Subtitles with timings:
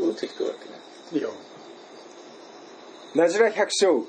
[0.00, 0.70] どう適当だっけね。
[1.12, 1.30] いいよ。
[3.14, 4.06] ナジラ百姓。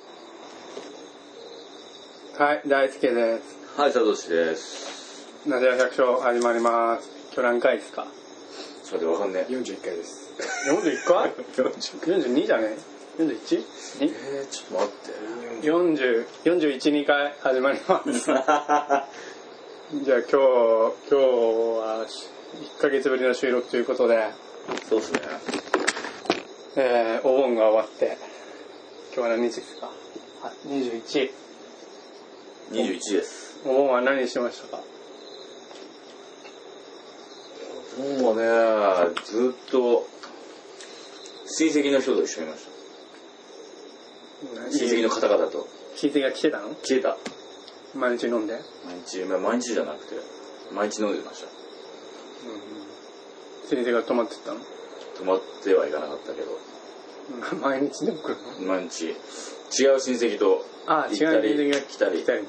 [2.37, 3.57] はい、大輔です。
[3.77, 5.27] はい、サトシです。
[5.45, 7.09] ナジラ百姓始まります。
[7.33, 8.07] 今日何回ですか？
[8.85, 9.53] ちょっと待って、わかんねえ。
[9.53, 10.33] 41回です。
[10.69, 12.77] 41回 ?42 じゃね
[13.19, 13.65] 41?
[13.99, 14.05] え？
[14.05, 14.89] ー、ちょっと待っ
[15.61, 15.67] て。
[15.67, 18.11] 40、41、2回始まります。
[18.23, 19.05] じゃあ
[19.91, 20.39] 今日、今
[21.09, 22.05] 日は
[22.77, 24.31] 1ヶ月ぶりの収録ということで、
[24.87, 25.19] そうっすね。
[26.73, 28.17] えー、お盆が終わって、
[29.13, 29.91] 今日は何日ですか？
[30.41, 31.29] あ ?21。
[32.71, 33.59] 21です。
[33.65, 34.83] お盆は何してましたか？
[38.21, 38.45] もうね、
[39.25, 40.07] ずっと、
[41.45, 42.71] 親戚の人と一緒にいました。
[44.71, 45.67] 親戚の方々と。
[45.97, 46.69] 親戚が来てたの？
[46.75, 47.17] 消えた。
[47.93, 48.53] 毎日飲んで？
[48.85, 50.15] 毎日、まあ毎日じゃなくて、
[50.73, 51.49] 毎日飲んでました。
[53.75, 54.61] 親戚が泊まってったの？
[55.17, 56.47] 泊まってはいかなかったけど、
[57.61, 58.73] 毎日でも来るの。
[58.73, 59.15] 毎日、違う
[59.99, 62.21] 親戚とあ違う行ったり親戚が来たり。
[62.23, 62.41] 来たり。
[62.41, 62.47] ね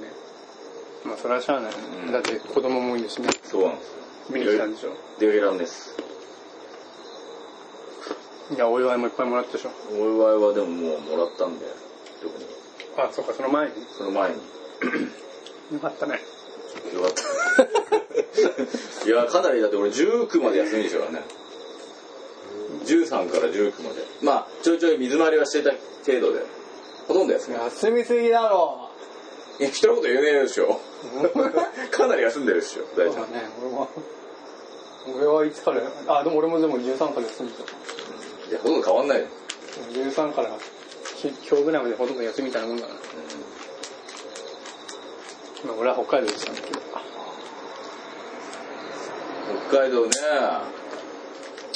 [1.05, 1.73] まあそれはしゃあない、
[2.07, 2.13] うん。
[2.13, 3.29] だって子供もいるしね。
[3.43, 3.89] そうなんです。
[3.89, 4.03] よ。
[4.31, 4.91] 見に来たんでしょ。
[5.19, 5.97] 出かけらんです。
[8.55, 9.71] いやお祝いもいっぱいもらったでしょ。
[9.93, 11.67] お祝いはでももうもらったんで、
[12.21, 12.45] 特に。
[12.99, 13.75] あそっかその前に。
[13.97, 14.37] その前に。
[15.73, 16.21] よかったね。
[16.95, 17.23] よかった。
[19.09, 21.25] いや、かなりだって俺19まで休みでしょうからね。
[22.83, 24.05] 13から19まで。
[24.23, 25.71] まあ、ちょいちょい水回りはしてた
[26.07, 26.41] 程度で。
[27.09, 27.57] ほとんど休み。
[27.57, 28.89] 休みすぎだろ
[29.61, 30.81] いや、人のこと言えねえでしょ。
[31.91, 33.27] かなり休んでるでしょ、大ちゃん。
[33.27, 33.89] そうだね俺は
[35.17, 35.81] 俺はいつから？
[36.21, 37.55] あでも俺もでも13から休みだ
[38.51, 39.27] いや、ほとんど変わんないよ。
[39.93, 40.51] 13から
[41.17, 42.95] き今日ぐらいまでほとんど休みみたいなもんだな、
[45.65, 46.81] まあ俺は北海道でしたんだけど
[49.71, 50.11] 北海道ね、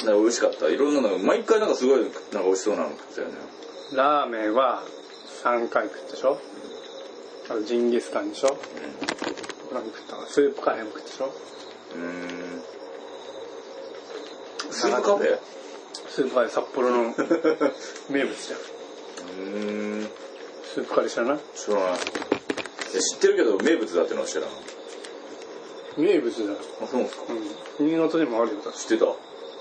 [0.05, 0.69] 美味しかった。
[0.69, 3.33] いろんなの、毎回なんかすごい、なんか美味しそうなの食ったよね。
[3.93, 4.83] ラーメンは
[5.43, 6.39] 3回食ったでしょ？
[7.49, 8.57] あとジンギスカンでしょ？
[9.73, 11.25] 何食ったかスープカレーも食ったでしょ？
[11.95, 11.99] うー
[12.59, 12.61] ん。
[14.71, 15.39] スープカフェ
[16.09, 17.15] スープカレー札幌の
[18.09, 20.09] 名物じゃんうーん。
[20.73, 21.39] スープカレー知らない？
[21.55, 21.99] 知らない。
[21.99, 24.49] 知ってるけど、名物だってのは知らない。
[25.97, 27.23] 名物だよ、あ、そうですか？
[27.79, 29.05] うん、新潟でもあるよ知ってた？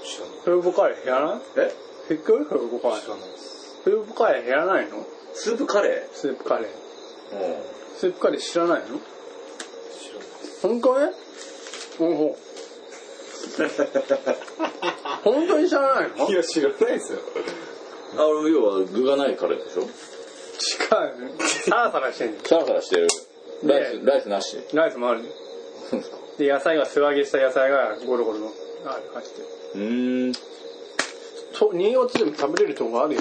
[0.05, 0.39] 知らない。
[0.45, 1.73] スープカレー知らないえ？
[2.09, 3.45] 知ってるスープカレー知らないです。
[3.85, 5.07] スープカレー知らないの？
[5.35, 7.63] スープカレスープカレーーうん。
[7.99, 8.87] スープカレー知らないの？
[8.87, 9.03] 知らない。
[10.63, 11.13] 本当ね？
[11.99, 12.37] ほほ
[15.25, 16.29] 本当に知らないの？
[16.29, 17.19] いや、知らないですよ。
[18.17, 19.83] あ、要は具がないカレーでしょ？
[19.83, 19.89] 違う
[21.69, 23.09] サラサラしてんのサラサラしてる。
[23.65, 24.59] ライねス、ライスなし？
[24.75, 25.29] ライスもあるね
[25.91, 26.17] そうですか。
[26.39, 28.53] で野菜は素揚げした野菜がゴロゴロの
[28.87, 29.37] ある感じで
[29.75, 30.33] うーん。
[31.59, 33.21] と新潟でも食べれるとこあるよ。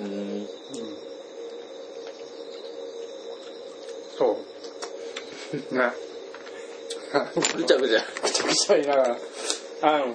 [0.00, 0.46] うーん。
[4.18, 4.38] そ
[5.72, 5.74] う。
[5.74, 5.92] ね。
[7.56, 8.00] ぐちゃぐちゃ。
[8.22, 9.16] くちゃくちゃ言いながら。
[9.82, 10.14] あの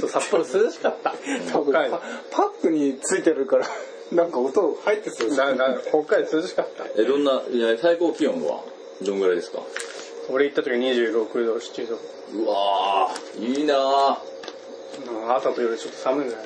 [0.00, 1.12] そう札幌涼しかった。
[1.50, 2.00] 北海道。
[2.30, 3.66] パックについてるから、
[4.12, 5.36] なんか音入ってそうです。
[5.36, 6.84] だだ北海道涼しかった。
[7.00, 8.64] え、どんな、いや、最高気温は
[9.02, 9.60] どんぐらいですか？
[10.32, 11.12] 俺行った時26
[11.46, 11.94] 度7度
[12.34, 14.16] うわー、いいなー。
[15.10, 16.42] うん朝と夜ちょっと寒いんだよ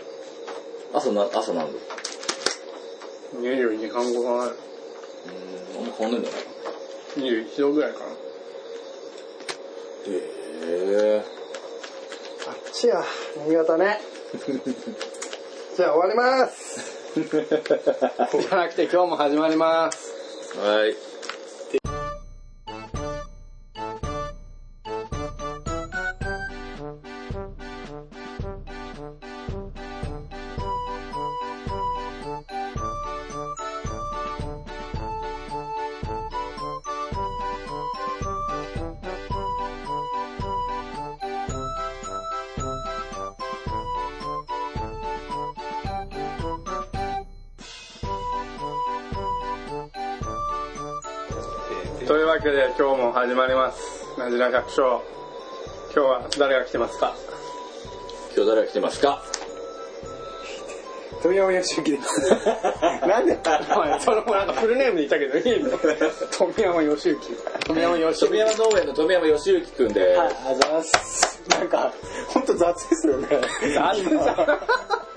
[0.92, 1.78] 朝な、朝何度
[3.40, 6.36] 22半後がうーん、あんま変わんないんだね。
[7.16, 8.12] 21度ぐらいかなへ
[10.66, 11.24] え
[12.48, 13.02] あっちや
[13.46, 14.00] 新潟ね
[15.76, 16.80] じゃあ終わります
[17.20, 20.78] じゃなくて今日も始まりますー。
[20.80, 20.96] はい。
[53.34, 54.16] 始まります。
[54.16, 55.00] なじら百姓。
[55.92, 57.16] 今日は誰が来てますか？
[58.36, 59.24] 今日誰が来てますか？
[61.20, 62.30] 富山義行です。
[63.08, 63.36] なんで？
[63.98, 65.70] それもなんかフルネームで言ったけどいいの？
[66.30, 67.18] 富山義行
[67.66, 71.42] 富山義行富山農園の富山義行くんで、あざーす。
[71.50, 71.92] なんか、
[72.28, 73.28] ほんと雑ですよね。
[73.82, 74.60] あんた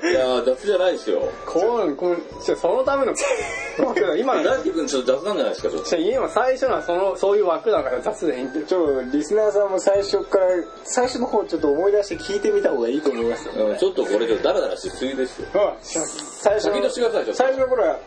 [0.03, 1.21] いやー、雑じゃないですよ。
[1.45, 3.13] こう、こう、ちょそのための、
[4.17, 5.95] 今の、大輝くんちょっと雑なんじゃないですか、ちょっと。
[5.95, 8.65] 今最初のはその、そういう枠だから雑でいいんだよ。
[8.67, 10.45] ちょっとリスナーさんも最初から
[10.83, 15.47] 最初の方ちょっと思い出して聞いてみた方がいいと思いますよ、うんちょっとこれちょっとダラダラしすぎですよ。
[15.81, 17.43] 最初の先としてください、ちょっと。
[17.43, 17.99] 最初の頃は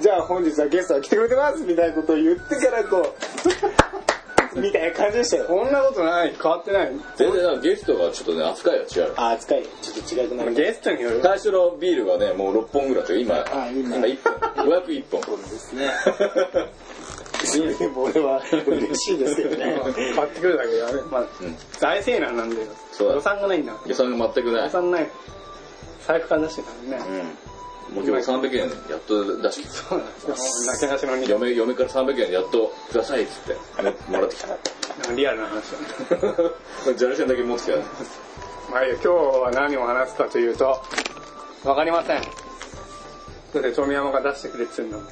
[0.00, 3.77] じゃあ本日はゲストが来てくれてますみたいなことを言ってからこう
[4.60, 6.92] みたいな感じでしたよこんなことない、変わってない。
[7.16, 9.12] 全然なんかゲストがちょっとね、扱いが違う。
[9.16, 11.20] あ扱いちょっと違くなるゲストによる。
[11.22, 14.18] 最初のビールがね、もう6本ぐらいあって、今、あ今今1
[14.56, 14.66] 本。
[14.66, 15.22] 予約1本。
[15.22, 15.90] そうですね
[17.96, 19.80] 俺は嬉しいですけどね
[20.14, 21.02] 買ってくるだけでやべ。
[21.02, 21.26] まあ、
[21.80, 22.66] 大生難なんだよ。
[22.92, 23.72] そうだ予算がないんだ。
[23.86, 24.64] 予算が全くない。
[24.64, 25.10] 予算ない。
[26.06, 27.02] 財布から出してたね。
[27.08, 27.47] うん。
[27.94, 29.74] もう今日300円やっと出してきた。
[29.74, 30.72] そうなんですよ。
[30.72, 35.12] なけなしのに、嫁、嫁から300円やっとくださいっつって、ももらってきた。
[35.14, 36.50] リアルな話だね。
[37.26, 37.82] だけ持ってきたよ。
[38.70, 40.82] まあいいや、今日は何を話すかというと、
[41.64, 42.20] わかりません。
[42.20, 45.06] だって富山が出してくれって言うんだもん。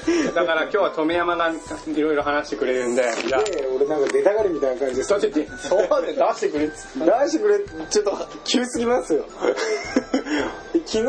[0.34, 7.10] だから今日は富山がいろいろ話してくれるんで、じゃあ、で俺なんか出たがりみたいな感じですそうやって、そうで出してくれっつって。
[7.10, 7.58] 出してくれ
[7.90, 9.24] ちょっと急すぎますよ
[10.86, 11.04] 昨日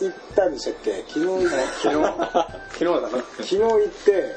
[0.00, 1.04] 行ったんでしたっけ？
[1.08, 1.94] 昨日行っ昨日、
[2.70, 3.08] 昨日だな。
[3.08, 4.36] 昨日行って。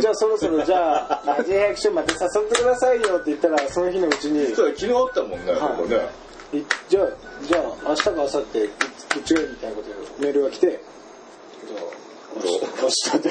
[0.00, 4.54] じゃあそろそろじゃあアジア百姓また誘ってくださいよって言ったらその日のうちに。
[4.54, 5.60] そうだ、昨日あったもんね、はい。
[5.60, 6.08] ここね。
[6.52, 7.08] いじゃあ
[7.42, 10.66] じゃあ明日か明後日どっちがいいみたいなことでメールが来て。
[10.68, 11.82] じゃあ
[12.82, 13.28] 明日で。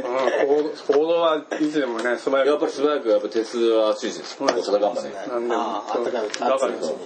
[0.00, 2.48] うん行動はいつでもね、素早く。
[2.48, 4.36] やっぱり素早く、やっぱ鉄は熱いです。
[4.40, 5.12] 大阪ガンバね。
[5.28, 5.60] なんでも。
[5.60, 6.96] あああったかいうちに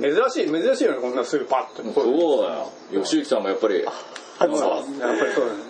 [0.00, 1.82] 珍しい、珍しいよね、こんなすぐパッと。
[2.00, 3.02] そうだよ。
[3.04, 3.94] 吉行さんもやっぱり、やっ
[4.38, 4.82] ぱりそうだね。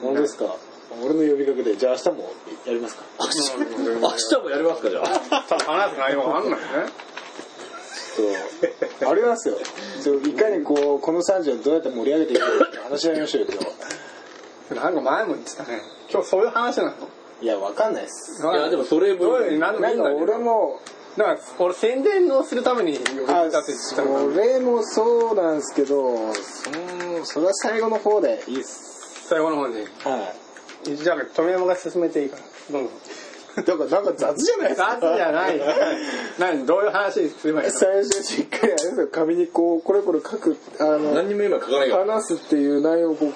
[0.01, 0.57] 本当ですか？
[1.03, 2.33] 俺の呼びかけでじゃあ明日も
[2.67, 3.03] やりますか？
[3.19, 5.07] 明日もやりますか、じゃあ。
[5.07, 6.63] さ話す内容があんのよね。
[8.15, 9.57] そうありますよ
[10.01, 13.49] そういかにこうこの3時をどうやって盛り上げていくかって話し合いましょうよ
[14.71, 15.81] 今日なんか前も言ってたね。
[16.13, 16.93] 今日そういう話なの？
[17.43, 20.79] いやわかんないですいや、でもそれ分、なか俺も
[21.17, 29.77] だから、俺宣伝をするために呼び立てあてたそのれもそうなんですけどそのそれは最後の方でいいです最後の方に。
[29.77, 29.87] はい
[30.85, 32.43] じゃあ、富山が進めていいから。
[32.79, 32.91] どうぞ。
[33.57, 34.99] だからなんか雑じゃないですか？
[35.01, 35.65] 雑じゃないよ。
[36.39, 36.67] 何？
[36.67, 37.73] どういう話すればいいの？
[37.73, 42.15] 最初しっかりあれですよ紙にこうこれこれ書くあの何にも今書かないから。
[42.17, 43.33] 話すっていう内容をこ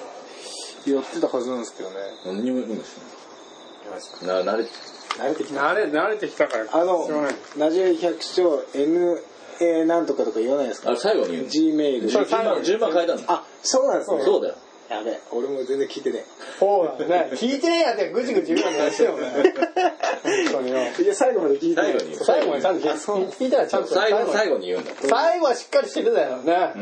[0.85, 1.95] うやってたはずなんですけどね
[2.25, 4.45] 何にも今しない。
[4.45, 4.69] な、慣れて
[5.19, 6.65] 慣れてきた慣れ、慣れてきたから。
[6.71, 10.89] あのないラジオ百姓 NA なんとかとか言わないですか？
[10.89, 13.23] あれ最後に言うの？G メールそれ順番、順番変えたんだ。
[13.27, 14.55] あそうなんですねそうだよ。
[14.89, 16.25] やべえ俺も全然聞いてね
[16.59, 17.29] そうだね。
[17.35, 19.19] 聞いてねえやってぐちぐち言うの出して よ。
[19.19, 22.15] いや最後まで聞いて最後に。
[22.15, 23.93] 最後までちゃんと聞い聞いたらちゃんと。
[23.93, 24.91] 最後、最後に言うんだ。
[25.03, 26.73] 最後はしっかりしてるだよね。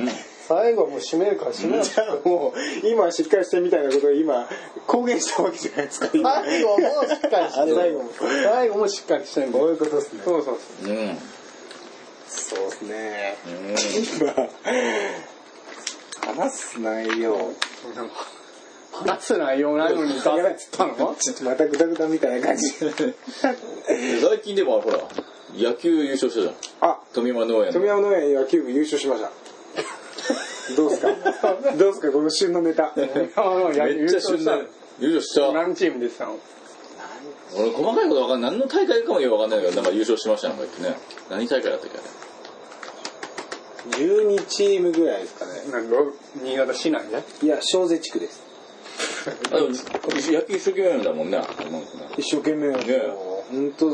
[0.47, 1.83] 最後はもう締めるから締める。
[1.83, 4.47] じゃあもう今しっかりしてみたいなことを今
[4.85, 8.09] 公言したわけじゃないですか今 最後もしっかりして最後も
[8.44, 9.51] 最後もしっかりしてる。
[9.51, 10.94] こういうことですねそうそうそう。
[10.94, 11.17] うん。
[12.27, 13.75] そうですねうん。
[14.27, 14.49] 今
[16.33, 17.38] 話す内容
[17.95, 18.15] なんか
[18.91, 22.85] 話す内容ないのに出せっつったのちょっとまたグダグダみたいな感じ最
[24.44, 24.99] 近でもほら、
[25.55, 26.55] 野球優勝したじゃん。
[26.81, 27.73] あ富山農園の。
[27.73, 29.31] 富山農園野球部優勝しました
[30.75, 31.07] どうですか？
[31.77, 32.11] どうですか？
[32.11, 34.57] この旬のネタめっちゃ旬だ。
[34.99, 35.51] 優勝した。
[35.53, 36.37] 何チーム出てたの？
[37.55, 38.51] 俺細かいことわかんない。
[38.51, 40.97] 何の大会かもよくわかんないけど、なんか優勝しましたなんか言ってね。
[41.29, 41.97] 何大会だったっけ？
[41.97, 42.07] あれ。
[44.05, 46.11] 12チームぐらいですかねなんろ
[46.43, 47.23] 新潟市内で？
[47.45, 48.42] いや小瀬地区です
[49.51, 49.73] あでも野
[50.42, 51.42] 球一生懸命だもんね。
[52.18, 53.01] 一生懸命ね
[53.49, 53.92] 本当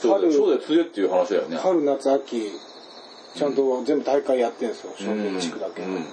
[0.00, 1.56] そうだよ、そうだ春よ、釣れっていう話だよね。
[1.56, 2.50] 春夏秋
[3.38, 4.92] ちゃんと全部大会やってるんですよ。
[4.98, 5.82] 小瀬地区だけ。
[5.82, 6.04] うん。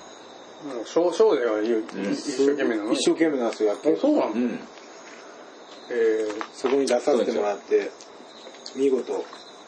[0.86, 2.94] 少々では言う一生懸命なの？
[2.94, 4.32] 一生懸命なんですよ野球そうなの？
[4.32, 4.60] うん。
[5.92, 7.92] えそこに出させてもらって
[8.76, 9.26] 見事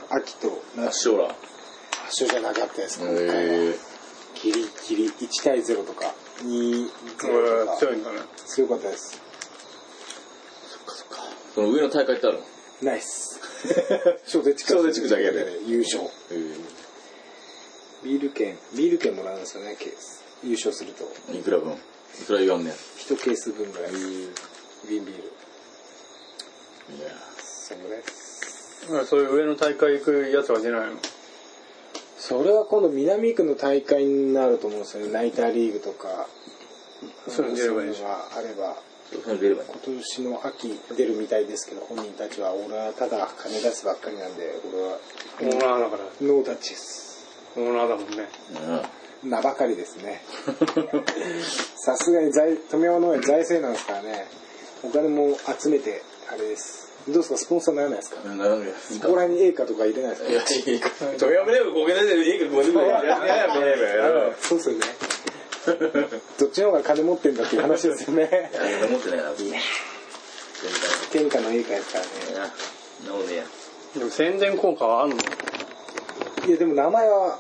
[0.10, 1.28] 秋と圧勝ら。
[1.28, 3.74] 発祥じゃなかったです今回は。
[4.42, 7.78] ギリギリ1対0とか2-0ーとか。
[7.78, 8.20] 強いんだね。
[8.46, 9.22] 強かったです。
[11.54, 12.44] その上の大会ってあるの？
[12.84, 13.40] ナイス
[14.26, 15.60] 小瀬地区小瀬地区だけで。
[15.66, 16.04] 優勝。
[16.04, 16.08] へ
[18.08, 20.24] ビール券ビール券もらうんですよねケース。
[20.42, 21.04] 優勝すると。
[21.30, 21.38] え。
[21.38, 21.74] いくら分？
[21.74, 21.76] い
[22.26, 23.92] くら言わんね1ケース分ぐらい。
[23.92, 25.24] 瓶ビール。
[26.96, 27.10] いや。
[27.36, 28.88] そうです。
[28.90, 30.96] ーそういう上の大会行くやつは出ないの？
[32.18, 35.12] それは今度南区の大会になると思うんですよね。
[35.12, 36.28] ナイターリーグとか。
[37.28, 37.98] そういうの出ればいいし。
[37.98, 38.78] そういうのがあれば。
[39.24, 39.70] それ出ればいい。
[39.70, 42.54] 今年の秋出るみたいですけど本人たちは。
[42.54, 44.98] 俺はただ金出すばっかりなんで俺は。
[45.42, 46.04] オーナーだから。
[46.22, 47.07] ノータッチです
[47.58, 48.30] オーナーだもんね
[49.24, 50.22] 名ばかりですね。
[51.76, 54.28] さすがに財、富山農園財政なんですからね。
[54.84, 56.88] お金も集めて、あれです。
[57.08, 57.38] どうですか？
[57.38, 58.18] スポンサーにならないですか？
[58.22, 60.30] そこら辺に映画とか入れないですか？
[60.30, 60.42] いや、
[60.74, 60.90] いいか。
[61.18, 62.86] 富山ネームごめんなさい、いいか、ごめんなさい。
[62.86, 63.84] いやいや、ごめんなさ
[64.28, 64.36] い。
[64.40, 64.86] そうっすよね。
[66.38, 68.52] どっちの方が金持ってんだっていう話ですよね。
[68.54, 69.34] いや、持ってないな。
[69.34, 69.52] 全
[71.12, 72.02] 天下の映画やから
[72.44, 72.52] ね。
[73.08, 73.44] なおねや。
[73.98, 75.16] でも宣伝効果はあんの？
[76.48, 77.40] いやでも名前は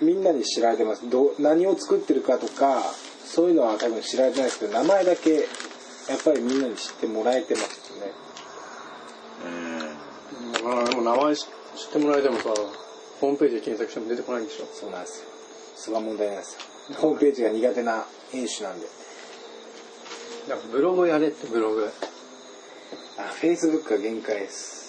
[0.00, 2.82] みんなに知られてますどう何を作ってるかとか
[3.24, 8.12] そういうのは多分知られてないですけど名前だけやっぱりみんなに知ってもらえてますよね
[9.46, 9.48] う
[10.62, 10.64] ん。
[10.64, 11.46] まあでも名前知っ
[11.92, 12.50] てもらえてもさ、
[13.20, 14.66] ホームページで検索しても出てこないんでしょ。
[14.72, 15.28] そうなんですよ
[15.76, 16.54] それが問題なんです
[16.92, 18.86] よホームページが苦手な編集なんで
[20.48, 21.88] だからブログやれってブログ。
[23.18, 24.80] あフェイスブックが限界です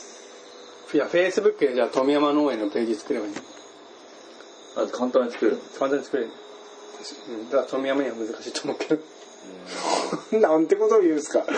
[0.94, 3.42] いや、Facebook でじゃあ富山農園のページ作ればいいの。
[4.76, 5.64] あと簡単に作れるの？
[5.80, 6.30] 簡単に作れる。
[7.30, 9.02] うん、だから富山には難しいと思うけど。
[10.40, 11.44] なんてことを言うんですか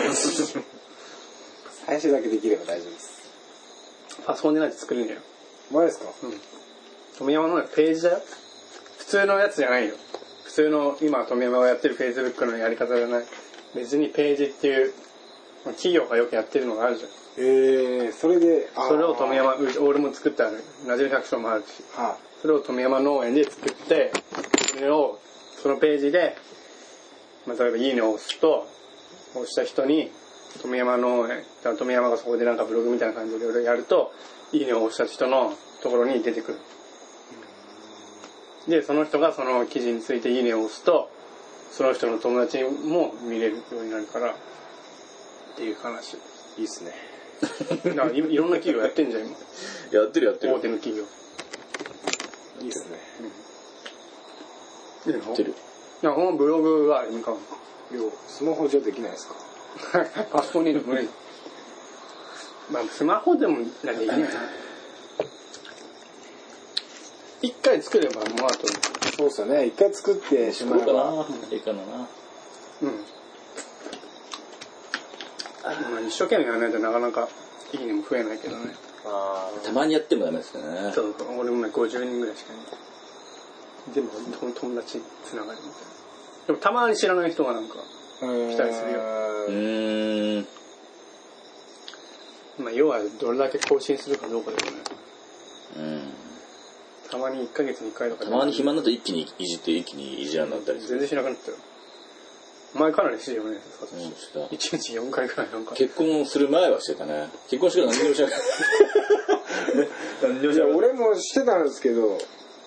[1.86, 3.14] 最初だけできれば大丈夫です
[4.26, 5.20] パソコンでないと作れるんだよ。
[5.70, 6.06] マジですか？
[6.22, 6.40] うん。
[7.18, 8.22] 富山農園ページだよ。
[8.98, 9.94] 普通のやつじゃないよ。
[10.44, 13.24] 普通の今富山がやってる Facebook のやり方じゃない。
[13.74, 14.92] 別にページっていう、
[15.72, 17.10] 企業がよくやってるのがあるじゃん。
[17.36, 20.62] えー、それでそれを富山、俺も作ってある。
[20.86, 21.82] ナジル百姓もあるし。
[21.94, 24.12] はそれを富山農園で作って、
[24.74, 25.18] それを、
[25.62, 26.36] そのページで、
[27.46, 28.68] まあ、例えばいいねを押すと、
[29.34, 30.10] 押した人に、
[30.60, 31.42] 富山農園、
[31.78, 34.12] 富山がそこでなんかブログみたいな感じでいろいろやると、
[34.52, 36.58] いいねを押した人のところに出てくる。
[38.68, 41.08] で、その人がその記事についていいねを押すと、
[41.70, 44.34] その人の友達も見れるようになるから、っ
[45.56, 46.18] ていう話。
[46.58, 46.92] いいっすね
[47.82, 49.30] いろんな企業やってんじゃん、今。
[49.92, 50.56] やってるやってる。
[50.56, 51.23] 大手の企業。
[52.64, 52.98] いいっすね
[55.06, 55.50] ややってる。
[55.50, 57.36] いや、このブログは、いいかも。
[57.92, 59.34] いやスマホじゃできないですか？
[60.32, 61.08] パソコンにいるの無理。
[62.72, 64.28] まあ、スマホでもなんでいいね。
[67.42, 68.66] 一回作れば、もうあと、
[69.18, 71.26] そうっすよね一回作ってしまえば。
[71.50, 71.82] いいかな？
[72.82, 73.04] うん。
[75.62, 77.28] まあ、一生懸命やらないとなかなか、
[77.72, 78.74] いいねも増えないけどね。
[79.04, 80.92] たまにやってもダメですね。
[80.94, 83.94] そう俺もね、50人ぐらいしかいない。
[83.94, 85.94] でも、と友達につながるみたいな。
[86.46, 87.76] でも、たまに知らない人がなんか、
[88.20, 89.00] 来たりするよ
[89.48, 90.46] うーん。
[92.58, 94.78] まあ、要はどれだけ更新するかどうかだよね。
[95.76, 96.12] うん。
[97.10, 100.98] たまに1ヶ月に1回とかでたまに暇になると一気にいじって一気にいじらになったりする。
[100.98, 101.56] 全然しなくなったよ。
[102.74, 105.74] 前かなりしてるよね、サトシうんした1日4回くらいなんか。
[105.74, 107.28] 結婚する前はしてたね。
[107.48, 108.38] 結婚してから何にもしなかっ
[110.20, 110.26] た。
[110.28, 112.18] 何にもしなかっ俺もしてたんですけど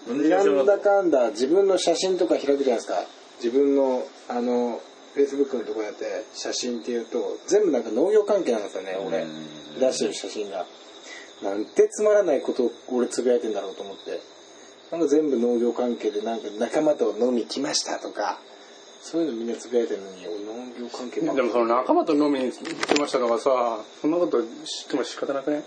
[0.07, 3.05] なんだかんだ自分の写真とか開くじゃないですか
[3.43, 4.81] 自分のあの
[5.13, 8.99] フェイスブックのとこやって写真っていうと全部なんか農業関係なんですよねた。
[9.01, 10.65] 俺うん出してる写真が
[11.43, 14.19] なんてつまらないことを俺つぶやいてんだろうと思って
[14.91, 18.39] なんか全部農業関係でなんか仲間と飲み来ましたとか
[19.09, 24.49] そういうのみんなつぶやいてるのに俺農業関係ばっかでもその仲間と飲みに来ましたとかさ、そんなこと知っ
[24.89, 25.63] ても仕方なくね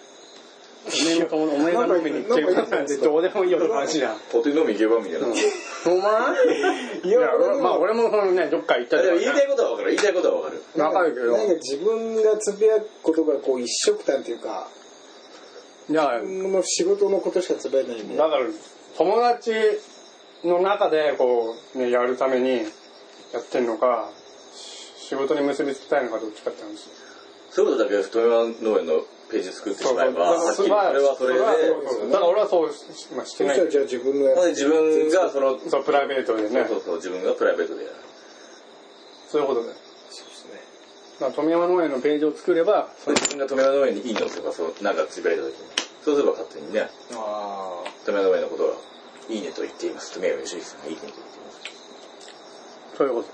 [0.85, 4.17] おめえの友おめえが飲みに来てるからってどうでもいいよって話じゃん。
[4.31, 5.27] ポテ飲み行けばみたいな。
[5.27, 5.35] お前
[7.05, 9.91] いや、俺まあ俺もそのね、どっか行ったり言いたいことはわかる。
[9.91, 10.83] 言いたいことはわかる。
[10.83, 11.33] わかるけど。
[11.33, 14.69] なんか自分がつぶやくことがこう一色単っていうか
[15.89, 18.47] いや、自分の仕事のことしかつぶやいてないんでだから
[18.97, 19.53] 友達
[20.45, 22.63] の中でこう、ね、やるために
[23.33, 24.11] やってんのか
[24.55, 26.89] し仕事に結びつきたいのかどっちかって話。
[27.51, 31.41] そういうことだけ富山農園のページ作ってしまえば、はっきりそれはそれで、
[32.11, 33.71] だから俺はそうし、まあ、してない。
[33.71, 36.67] じゃあ自分のやなので自分がその、そうそうプライベートでね。
[36.69, 37.97] そうそう、自分がプライベートでやる。
[39.29, 39.75] そういうことだよ。
[40.11, 40.61] つですね。
[41.21, 45.59] だから富山農園のページを作ればその自分が富山農園にいいのとか、そう、なんかつぶやいた時に、
[46.05, 48.75] そうすれば勝手にね、あ富山農園のことは、
[49.29, 50.13] いいねと言っています。
[50.15, 51.80] 富山義行さんがいいねと言っています。
[53.01, 53.25] そういうこ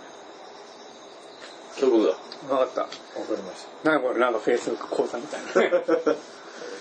[1.80, 1.86] そ。
[1.86, 2.14] ういうことだ。
[2.14, 2.80] と分かった。
[2.82, 2.90] あわ
[3.26, 3.90] かりました。
[3.90, 5.46] なんかこれなんかフェイスブック講座みたいな。
[5.60, 5.82] ね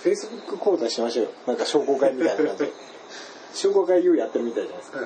[0.03, 1.31] フェイスブック講座しましょうよ。
[1.47, 2.71] なんか商工会みたいな感じで。
[3.55, 4.99] 商工会 U やってるみたいじゃないですか。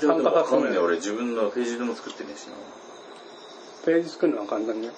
[0.00, 0.78] 全然でもわかんない。
[0.78, 2.52] 俺自分のページでも作ってねえしな。
[3.84, 4.94] ページ作るのは簡単だよ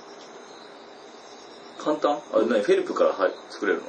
[1.78, 2.12] 簡単？
[2.12, 2.62] あ、何？
[2.62, 3.86] フェルプからはい作れるの？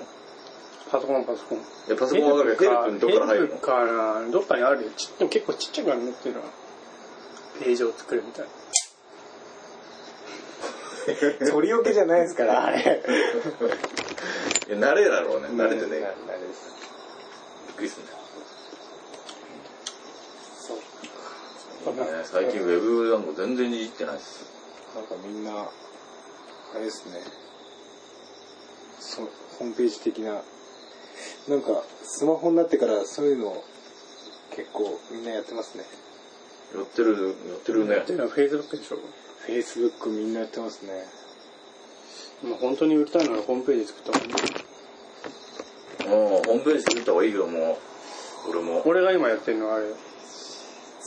[0.90, 1.60] パソコンパソコン。
[1.60, 3.48] いや、パソコンはフェルプにどっから入るの？
[3.50, 4.90] ヘルプからどっかにあるよ。
[4.98, 6.48] ちでも結構ちっちゃくなるのっていうのは
[7.60, 8.50] ページを作るみたいな
[11.52, 12.80] 取り置きじゃないですからあれ
[14.70, 15.48] いや、慣れだろうね。
[15.48, 15.88] 慣れてね。
[15.88, 16.76] 慣れです
[17.68, 18.20] びっくりするんだよ。
[20.62, 20.74] そ
[21.92, 24.46] うね最近ウェブなんか全然いじってないっす。
[24.96, 27.20] なんかみんな、あれですね。
[29.00, 29.22] そ
[29.58, 30.42] ホームページ的な、
[31.48, 33.64] なんかスマホになってからそういうの
[34.52, 35.84] 結構みんなやってますね。
[36.76, 37.96] やってる、やってるね。
[37.98, 38.12] って。
[38.12, 39.00] いうのは Facebook でしょ。
[39.48, 40.92] Facebook みんなやってますね。
[42.44, 44.34] まあ本当に売りたいならホームページ作った方がいい
[46.02, 47.78] うん、ホームページ作った方がいいけども、
[48.50, 48.84] 俺も。
[48.86, 49.86] 俺が今やってるのはあれ。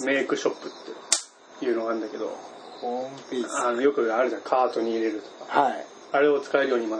[0.04, 2.36] メイクショップっていうのがあるんだけど。
[2.80, 3.46] ホームページ。
[3.48, 4.42] あのよくあるじゃん。
[4.42, 5.60] カートに入れるとか。
[5.62, 5.86] はい。
[6.12, 6.98] あれを使えるように今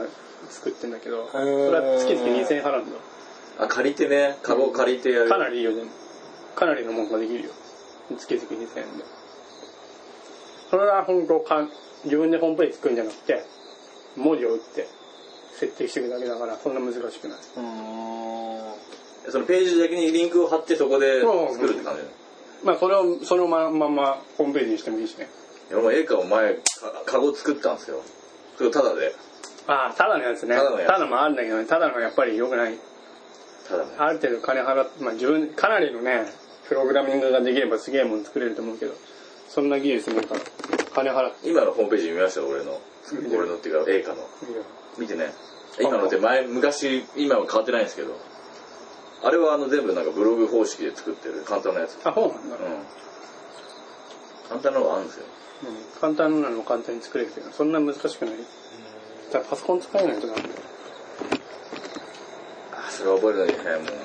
[0.49, 1.29] 作ってんだけど。
[1.31, 2.99] それは月々2000円払うんだよ
[3.59, 5.29] あ、借りてね、カゴ借りてやる。
[5.29, 5.83] かなりいいよね
[6.55, 7.51] かなりのもんができるよ
[8.17, 9.05] 月々2000円で。
[10.71, 11.69] それは本当か
[12.05, 13.45] 自分でホームページ作るんじゃなくて
[14.17, 14.89] 文字を打って
[15.59, 17.39] 設定していくだけだからそんな難しくない。
[19.31, 22.11] そのページだけにリンクを貼ってそこで作るって感じだよ
[22.65, 25.29] まあそれをそのまままホームページにしてもいいしね。
[25.71, 26.61] いや俺も絵を前、か
[27.07, 28.03] カゴ作ったんですよ。
[28.57, 29.15] それタダで。
[29.67, 30.57] ああただのやつね。
[30.57, 30.89] ただのやつ。
[30.89, 31.67] ただもあるんだけどね。
[31.67, 32.79] ただのやっぱり良くない。
[33.69, 33.91] タダで。
[33.99, 36.27] ある程度金払って、まあ、自分かなりのね
[36.69, 38.95] プログラミングができればすげえもん作れると思うけど
[39.49, 40.41] そんな技術ないから
[40.95, 42.45] 金払って今のホームページ見ました？
[42.45, 42.81] 俺の。
[43.37, 44.27] 俺のっていうか、映画の。
[44.99, 45.33] 見てね。
[45.81, 48.17] 今のって前、昔、今は変わってないんですけど。
[49.25, 51.99] あれはあの全部なんかブログ方式で作ってる簡単なやつ。
[52.05, 52.61] あそうなんだ、うん。
[54.49, 55.25] 簡単なのがあるんですよ。
[55.27, 58.35] うん簡単なのも簡単に作れるけどそんな難しくない
[59.33, 60.55] だからパソコン使えないとダメだよ
[62.73, 63.97] あ、それは覚えるのにね、も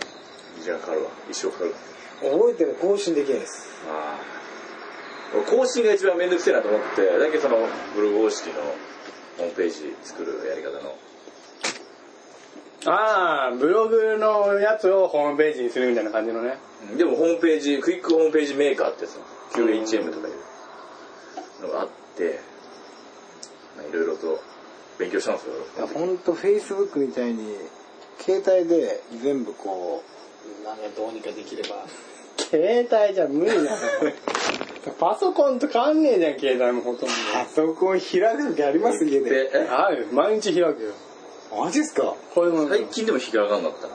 [0.60, 1.10] う、時間かかるわ。
[1.32, 1.78] 一生かかるわ。
[2.21, 3.69] 覚えても更新できないです。
[3.89, 4.38] ああ。
[5.50, 7.57] 更新が一番めんどくせえなと思って、だけどその
[7.95, 8.53] ブログ方式の
[9.38, 10.95] ホームページ作るやり方の。
[12.86, 16.57] ああブログのやつをホームページにするみたいな感じのね
[16.95, 19.19] でもホームページ、クイックホームページメーカーってやつ
[19.55, 22.39] QHM とかいうのがあって、
[23.75, 24.39] まあいろいろと
[24.97, 25.45] 勉強したんです
[25.79, 25.88] よ。
[25.88, 27.55] ほんと Facebook みたいに、
[28.19, 30.16] 携帯で全部こう、
[30.63, 31.86] なんかどうにかできれば。
[32.38, 33.70] 携帯じゃ無理だよ。
[35.00, 37.16] パソコンと変わんねえじゃん携帯もほとんど。
[37.34, 39.30] パソコン開く時あります家で。
[39.30, 39.67] で、え？
[39.67, 40.93] あるよ毎日開くよ。
[41.58, 42.15] マジっすか？
[42.34, 42.67] これも。
[42.69, 43.88] 最近でも引き上がんなかった。
[43.88, 43.93] な。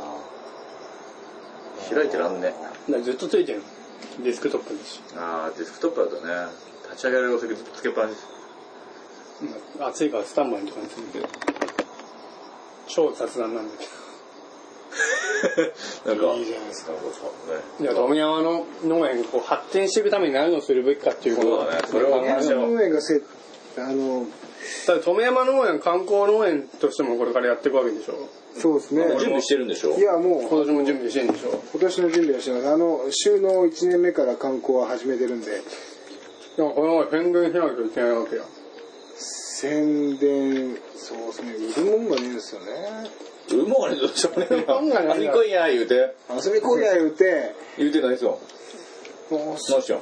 [1.96, 2.54] 開いてらんね。
[3.02, 3.62] ずっとついてる。
[4.22, 6.32] デスクトップだし、ああ、デスクトップだとね、
[6.90, 8.10] 立ち上げられる遅くずっとつけっぱなし。
[8.10, 8.26] です。
[9.78, 11.28] まあ、暑いからスタンバイとかにするけど。
[12.88, 13.86] 超雑談なんだけ
[16.06, 16.92] なんか、いいじゃないですか。
[16.92, 16.98] ね。
[17.80, 21.82] どいや富山の農園がこう発展していくために何をするべきかっていうことそうだね。
[21.88, 23.20] それは農園がせ、
[23.78, 24.26] あの、
[24.86, 28.14] ただ富山農園観光農園としてもこれからやっていくわけでしょ。
[28.56, 29.06] そうですね。
[29.08, 29.96] 準備してるんでしょ？
[29.96, 31.60] いや、もう、今年も準備してんでしょ。
[31.72, 32.68] 今年の準備はしてます。
[32.68, 35.62] あの、週の1年目から観光は始めてるんで、
[36.56, 38.42] でもこの宣伝しなきゃいけないわけよ
[39.16, 42.66] 宣伝、そうですね、売るもんがねえんですよね。
[43.58, 44.30] うもね、どうしよ。
[44.36, 44.46] 遊
[45.20, 46.14] び来いや、言うて。
[46.30, 48.38] 遊び来いや言うて、言うてないですよ。
[49.30, 50.00] もう何しよ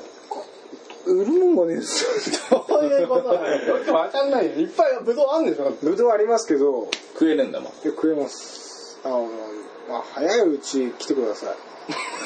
[1.07, 2.05] 売るもんがねえす
[2.53, 2.65] よ。
[2.69, 7.73] どういうことだよよくわかんないよいっぱいブドウあるんでしょぶどうありますけど、食えねえんだもん。
[7.83, 8.99] で食えます。
[9.05, 9.29] あの、
[9.91, 11.55] まあ、早いうち来てください。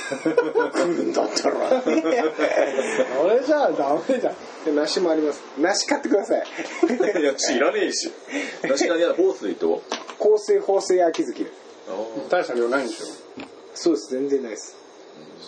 [0.04, 1.82] 来るんだったら。
[1.82, 1.96] それ
[3.42, 4.34] じゃあダメじゃん
[4.66, 5.42] で梨もあります。
[5.58, 6.44] 梨買ってください。
[7.20, 8.12] いや、知らねえし。
[8.60, 9.82] 確かに、ホースで言っと
[10.18, 11.42] こ香水、芳水、秋月。
[11.42, 11.46] う。
[12.28, 13.06] 大した量ないんでしょ
[13.74, 14.76] そうです、全然ないです。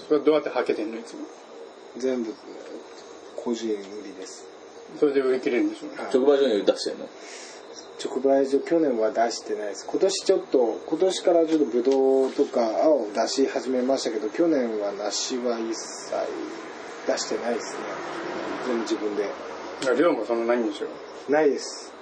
[0.09, 1.21] それはどうやってはけてんのいつも？
[1.99, 2.33] 全部、
[3.37, 4.47] 個人売りです。
[4.99, 5.87] それで売り切れるんでしょ
[6.19, 7.07] 直売所に出してんの？
[8.03, 9.87] 直売所、去年は出してないです。
[9.87, 16.13] 今年ちょっと、今年からちょっとブドウとかを出し始めましたけど、去年は梨は一切
[17.07, 17.81] 出してないですね。
[18.67, 19.31] 全部自分で。
[19.99, 21.93] 量もそんなないんでしょないです。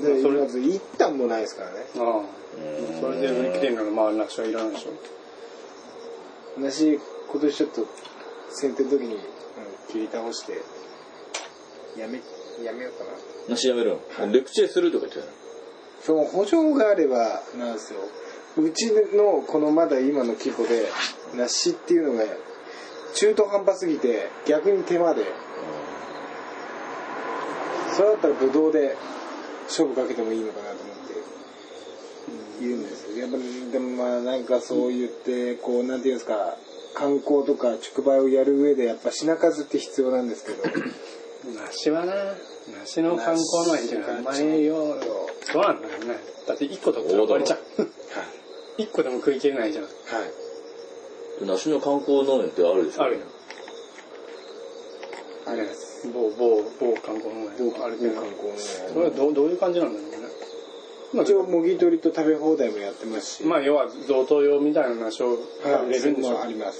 [0.00, 1.76] まあそれでまず一旦もないですからね。
[1.96, 6.98] ああそれで売り切れるならまあ梨はいらないでしょ梨、
[7.30, 7.86] 今年ちょっと
[8.50, 9.20] 先手の時に、うん、
[9.88, 10.52] 切り倒して、
[11.98, 12.20] やめ、
[12.64, 13.10] やめようかな。
[13.48, 15.39] 梨やめるのレクチェするとか言ってた
[16.02, 18.00] その補助があればなんですよ。
[18.56, 20.88] うちのこのまだ今の規模で
[21.36, 22.24] 梨っていうのが
[23.14, 25.24] 中途半端すぎて逆に手間で。
[27.96, 28.96] それだったらブドウで
[29.66, 31.00] 勝負かけてもいいのかなと思って。
[32.60, 36.56] 言うんですやっぱりでもまあなんかそう言ってこうなんていうんですか
[36.94, 40.62] 観光とか直売をやる上でやっぱ品数って必要なんですけど。
[41.44, 42.14] 梨はな
[42.80, 44.00] 梨の観光農園っていう。
[44.00, 44.74] のはあんまりよ
[45.52, 46.16] どうなんだろうね。
[46.46, 47.58] だって1個とか終わりじゃん。
[48.78, 49.84] 1個でも食い切れないじゃん。
[49.84, 51.46] はい。
[51.46, 53.02] 梨の観光農園ってあるでしょ？
[53.02, 53.20] あるよ。
[55.46, 56.08] あります。
[56.12, 58.14] 某某某観光農園某あるけど。
[58.20, 60.18] 観光それはどうどういう感じなんだろうね。
[61.14, 63.44] まあ一応もぎ取りと食べ放題もやってますし。
[63.44, 66.78] まあ要は贈答用みたいな賞がはい売れるんでしょそれもあります。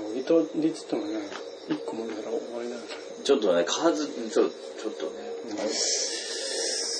[0.00, 1.18] もう糸率ってもね
[1.70, 2.86] 一個もんだら終わりなんだ
[3.24, 5.30] ちょっとね数ちょちょっとね。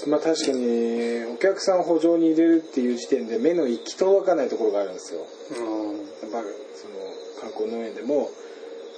[0.06, 5.26] まあ確かにお客さんを補助に入れるっていう時点で目の行き届かないところがあるんですよ。
[5.58, 6.40] うんやっぱ
[6.74, 6.94] その
[7.40, 8.30] 観光農園でも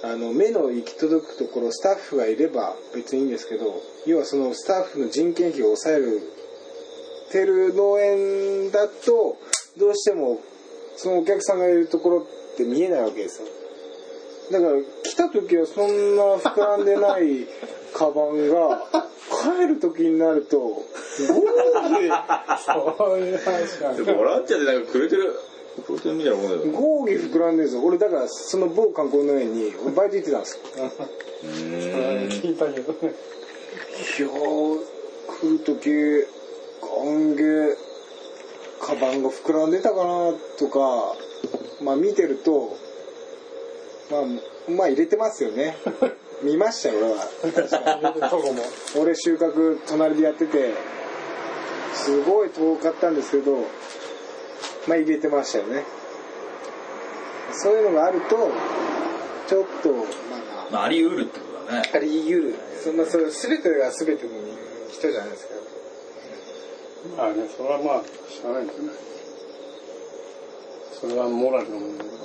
[0.03, 6.21] あの目の行き届くところスタッフがいれば別にいいんですけど要はそのスタッフの人件費を抑える
[7.31, 9.37] てる農園だと
[9.77, 10.39] どうしても
[10.97, 13.47] そのお客さんがいるところって見えないわけですよ
[14.51, 17.47] だから来た時はそんな膨らんでない
[17.93, 18.85] カバンが
[19.57, 22.09] 帰る時になるとゴーで
[22.97, 25.33] そういう話かでボランティアでなんかくれてる
[25.85, 26.71] くれてるみたいなもんだよ。
[26.71, 30.61] 合議膨らんでるんですよ俺だからその某観光農園に俺バイト行ってたんですよ。
[32.29, 32.93] 聞いたけど。
[32.93, 33.13] ね
[34.19, 34.79] いやー
[35.41, 36.27] 来る時
[36.81, 36.89] 歓
[37.35, 37.75] 迎
[38.81, 41.15] カバンが膨らんでたかなとか
[41.83, 42.77] まあ見てると
[44.13, 45.75] まあまあ入れてますよね。
[46.43, 48.31] 見ましたよ俺は。
[48.31, 48.63] も
[49.01, 50.73] 俺収穫隣でやってて
[51.95, 53.55] すごい遠かったんですけど
[54.87, 55.83] まあ入れてましたよね。
[57.53, 58.51] そういうのがあると
[59.47, 60.05] ちょっとまあ
[60.71, 61.91] まああり得るってことだね。
[61.93, 62.55] あり得る。
[62.83, 64.29] そんなそれ全てが全ての
[64.91, 65.53] 人じゃないですか。
[67.17, 68.89] まあねそれはまあしゃあないんですよね。
[70.99, 72.22] それはモラルの問題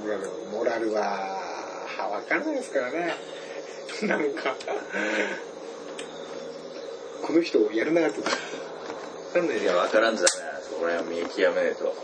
[0.00, 3.14] モラルモラルはは分かんないですからね。
[4.02, 4.56] なんか。
[7.22, 8.30] この人やるなとか。
[9.32, 11.94] 分かんないいや分からんずだねそこら辺は見極めないと。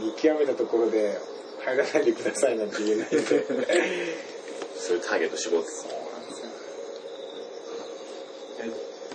[0.00, 1.18] 見極めたところで
[1.64, 3.18] 入らないでくださいなんて言えないんで。
[4.78, 5.68] そういうターゲット絞って。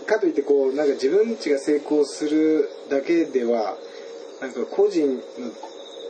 [0.04, 3.78] かといってこうなんか自分ちが成功するだけでは
[4.42, 5.52] なんか個人の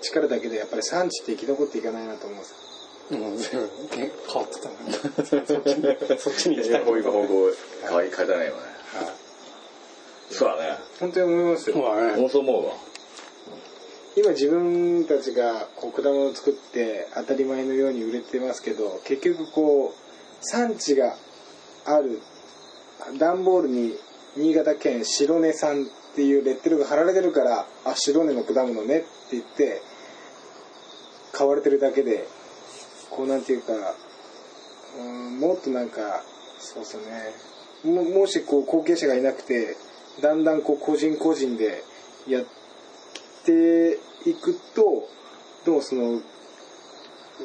[0.04, 3.20] 力だけでやっぱり産地って生き残っていかないなと思うんですよ。
[3.20, 3.70] もう全部
[4.28, 4.76] 変わってたね
[5.18, 6.82] そっちにそっちに行きたい。
[6.82, 7.52] こういう方向
[7.86, 8.63] 変わり変えたね今ね
[10.30, 10.78] そうだね。
[11.00, 11.76] 本当に思いますよ。
[11.76, 12.74] 思うわ。
[14.16, 19.96] 今自分たちがこう果物を作って当たり前のように売れてますけど結局こう
[20.42, 21.16] 産地が
[21.86, 22.22] ある
[23.18, 23.98] 段ボールに
[24.38, 25.86] 新潟県白根さんっ
[26.16, 29.82] ていうレッテルが貼られてるからあ白根の果物ねって言って
[31.34, 32.26] 買われてるだけで
[33.10, 33.74] こうなんていうか
[35.00, 36.24] うんもっとなんか
[36.60, 37.34] そうそうね
[37.84, 39.76] ももしこう後継者がいなくて
[40.22, 41.84] だんだんこう個人個人で
[42.28, 42.46] やっ
[43.46, 45.10] ていくと
[45.65, 46.22] どうもその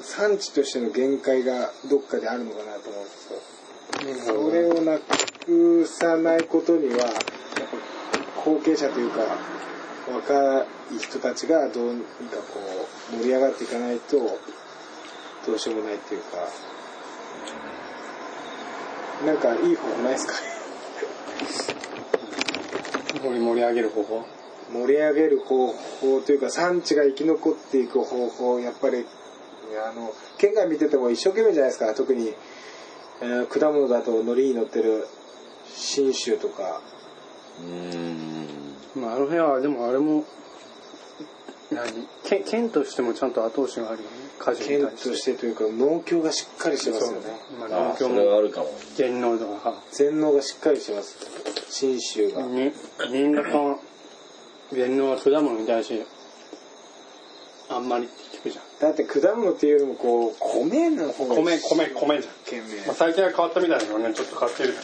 [0.02, 4.34] 産地としての限界がどっかであるのかなと思うんですよ。
[4.44, 7.10] それをなくさないことにはやっ
[8.34, 9.20] ぱ後継者というか
[10.12, 10.66] 若
[10.98, 12.60] 人たちがどうにかこ
[13.12, 14.16] う盛り上がっていかないと
[15.46, 16.38] どうしようもないっていうか。
[19.26, 20.38] なんかいい方法ないですかね？
[23.22, 24.24] 盛 り盛り上げる方法。
[24.72, 28.60] 盛り上げる方法というか産地が生き残っていく方法。
[28.60, 29.04] やっぱり
[29.84, 31.92] あの県外見てても一生懸命じゃないですか。
[31.94, 32.34] 特に、
[33.20, 35.06] えー果物だと海苔に乗ってる
[35.74, 36.80] 信州とか。
[37.60, 38.48] うーん。
[38.94, 40.24] まああの辺はでもあれも何
[42.24, 44.10] 県県としてもちゃんと後押しがあるよね。
[44.38, 47.26] 果樹に県対してとしてというか農協がしっかりしてますよね。
[47.58, 48.20] まあああそ農協も。
[48.20, 48.70] れはあるかも。
[48.96, 49.74] 全農とか。
[49.92, 51.18] 全農がしっかりしてます。
[51.70, 52.72] 信州が、に
[53.10, 53.80] 新潟の
[54.72, 56.06] 全農は果物に対して
[57.68, 58.64] あんまりって聞くじゃん。
[58.80, 62.86] だって果物っていうよりもこう米の方が米米米じゃん、懸命。
[62.86, 64.14] まあ、最近は変わったみたいだけどね。
[64.14, 64.78] ちょっと変わってるって。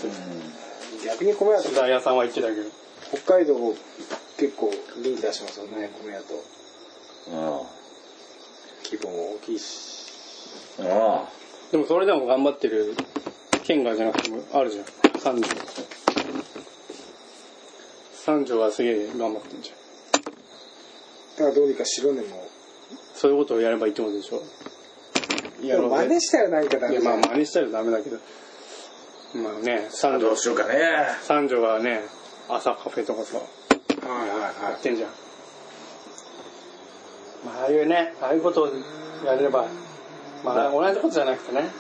[1.07, 2.85] 逆に米は取材屋さんは言ってたけど。
[3.15, 3.55] 北海道
[4.37, 6.35] 結構元気出しますよね米だと。
[6.35, 6.64] あ
[7.27, 10.13] 規模も大きいし。
[10.81, 11.29] ああ。
[11.73, 12.95] でもそれでも頑張ってる
[13.63, 14.85] 県外じゃなくてもあるじゃん。
[15.19, 15.49] 三条。
[18.13, 19.77] 三条はすげえ頑張ってんじゃん。
[21.37, 22.49] だからどうにか白根も。
[23.15, 24.43] そういうことをやればいいってことでしょ。
[25.63, 28.19] でも真似したらなんかダいやまあ真似したらダメだけど。
[29.35, 30.29] まあね三条。
[30.29, 30.75] どうしようかね。
[31.23, 32.03] 三条はね
[32.49, 33.43] 朝カフェとかさは
[34.05, 35.11] いはいやはってんじゃん
[37.45, 38.69] まあああいうねああいうことを
[39.25, 39.67] やれれば
[40.45, 41.71] まあ同じことじゃなくてね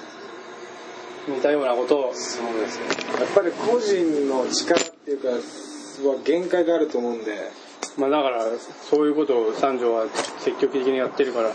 [1.28, 2.86] 似たようなことをいそうですね
[3.20, 7.50] やっぱり個人の力っていうかは限界があると思うんで
[7.96, 8.44] まあだから
[8.90, 10.06] そういうことを三条は
[10.40, 11.50] 積極的にやってるから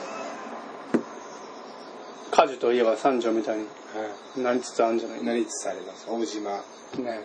[2.32, 3.72] 果樹といえば三女みたいには
[4.44, 5.22] なりつつあるんじゃない？
[5.22, 5.24] い。
[5.26, 6.08] なりつつあります。
[6.10, 6.52] 大島。
[6.52, 7.22] ね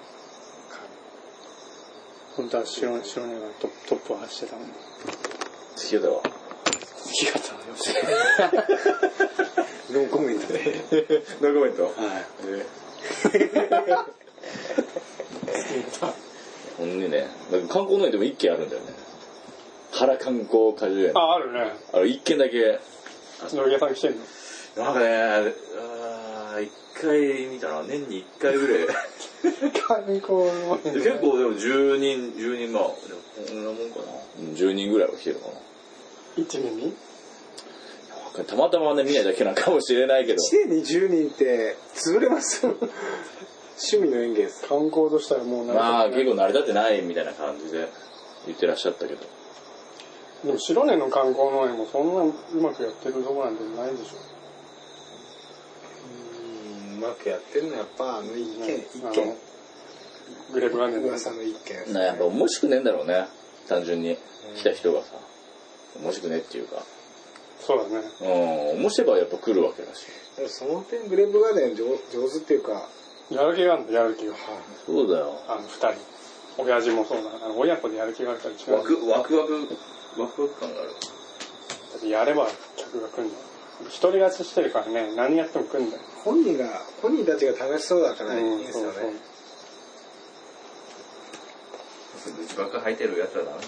[2.37, 6.23] 本当は白白根がトップトップを走ってたのに好きだわ。
[6.65, 6.71] 好
[7.13, 7.65] きだったのよ
[9.93, 10.59] ノーコメントで。
[11.41, 11.95] ノーコメントはい。
[16.77, 18.89] ほんにね、なんか観光農園でも一軒あるんだよね。
[19.93, 21.13] 原観光果樹園。
[21.15, 22.81] あああるねの、一軒だけ、
[23.53, 24.17] 野毛さん来てん
[24.77, 25.53] のなんかね、
[26.63, 28.87] 一回見たな、年に一回ぐらい。
[29.87, 30.35] 観光
[30.67, 32.97] の結構でも10人、10人まあ、こ
[33.53, 34.05] んなもんかな。
[34.41, 35.53] うん10人ぐらいは来てるかな。
[36.37, 36.95] 一年に？
[38.47, 40.39] たまたまね、見ないだけなのかもしれないけど。
[40.39, 42.89] 1年に10人って潰れます趣
[43.99, 44.67] 味の園芸です。
[44.67, 47.89] 観光としたらもうまあ結構成り立ってないみたいな感じで
[48.47, 49.21] 言ってらっしゃったけど。
[50.45, 54.17] でも白根の観光農園もそんなうまくやってるとこなんてないでしょ
[56.97, 59.37] うまくやってるのはやっぱあの一軒、一軒。
[60.53, 61.93] グレープガーデンの噂の一軒。
[61.93, 63.27] なやっぱ面白くねえんだろうね。
[63.69, 64.19] 単純に。
[64.57, 65.15] 来た人がさ。
[66.01, 66.83] 面白くねえっていうか。
[67.61, 70.07] そうだねうん、面白いばやっぱ来るわけだし。
[70.37, 72.89] でもその点グレープガーデン上上手っていうか、
[73.31, 74.35] やる気があるんだやる気が
[74.85, 75.41] そうだよ。
[75.49, 75.95] あの二人
[76.59, 79.53] 親父もそうだあの親子でやる気があるから違うワクワクワク、
[80.19, 80.91] ワクワク感がある。
[80.91, 83.41] だってやれば客が来るんだよ
[83.89, 86.67] 一人勝ちしてるからね何やっても来るんだよ本人が、
[87.03, 88.95] 本人たちが楽しそうだからいいうんんですよね。
[92.41, 93.67] 内ばっか履いてるやつはダメなんだ。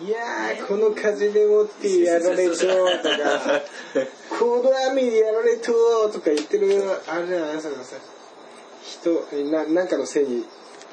[0.00, 3.60] いやー、この風でもってやられととか、
[4.38, 7.96] この雨でやられととか言ってる、あれじゃないですかさ、
[8.82, 9.10] 人、
[9.50, 10.46] ななんかのせいに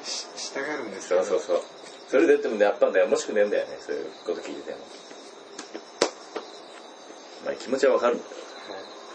[0.04, 1.24] し従うんですよ。
[1.24, 1.62] そうそうそう。
[2.10, 4.78] それででもね、やっぱね、面白くねえんだよね、そういうこと聞いてても。
[7.46, 8.30] まあ気持ちはわかるんだよ。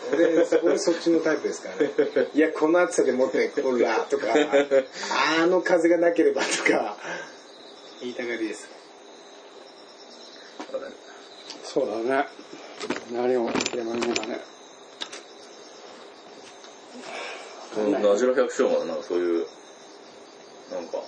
[0.14, 1.92] 俺、俺そっちのタイプですからね。
[2.34, 4.28] いや、この暑さでもってこらとか、
[5.40, 6.98] あの風がなければとか、
[8.02, 8.75] 言いたがりです。
[11.64, 12.28] そうそうだね。
[13.12, 14.40] 何を言えばいいのかね。
[17.78, 19.46] うんナジラ百姓もなんかそういう、
[20.72, 21.04] なんか、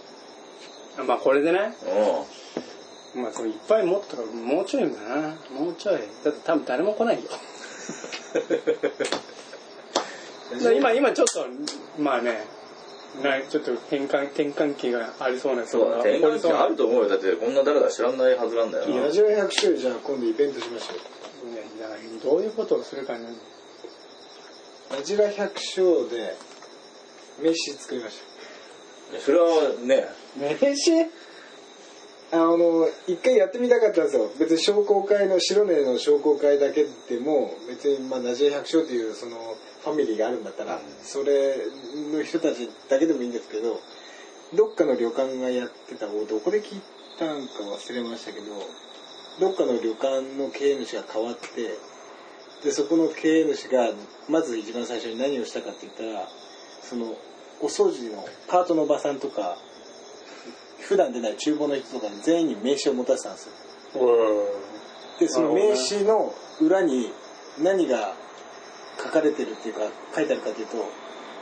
[1.07, 1.73] まあこれでね。
[3.15, 5.29] うまあこれいっぱい持ったからもうちょいだな。
[5.57, 5.99] もうちょい。
[6.23, 7.29] だって多分誰も来ないよ。
[10.75, 11.45] 今今ちょっと
[12.01, 12.56] まあね
[13.23, 15.91] なちょっと転換転換期がありそうなそう。
[15.99, 17.09] 転換期あると思うよ。
[17.09, 19.01] だってこんな誰だ知らないはずなんだよな。
[19.05, 21.53] ラジオ百姓じゃあ今度イベントしましょう。
[21.53, 23.27] ねだからどういうことをするかね
[24.91, 26.35] ラジラ百姓で
[27.41, 31.09] 飯作りましょそれはね、飯う。
[32.31, 34.29] あの、一回やってみたかったんですよ。
[34.37, 41.55] 別に商工会の、白根の商工会だけでも、別にまあラジラ百姓っていうそのファミリーがあるんだったら、それ
[42.11, 43.79] の人たちだけでもいいんですけど、
[44.53, 46.81] どっかの旅館がやってたを、どこで聞い
[47.17, 48.45] たんか忘れましたけど、
[49.39, 51.77] どっかの旅館の経営主が変わって、
[52.63, 53.93] で、そこの経営主が、
[54.27, 56.27] まず一番最初に何をしたかって言ったら、
[56.81, 57.17] その、
[57.61, 59.57] お掃除のパートのおばさんとか、
[60.87, 63.51] 普段出ない厨房の人とかに全員に名刺を持たせたんですよ。
[65.19, 67.11] で、その名刺の裏に
[67.59, 68.13] 何が
[69.03, 69.81] 書かれてるっていうか、
[70.15, 70.77] 書いてあるかというと、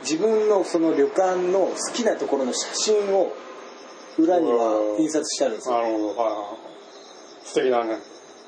[0.02, 3.32] 自分のその旅館の好きなところの写真を
[4.18, 5.74] 裏には印刷してあるんですよ。
[5.76, 6.58] なるほど
[7.44, 7.98] 素敵だね